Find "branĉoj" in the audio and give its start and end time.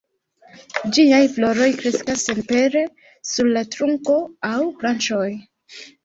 4.81-5.29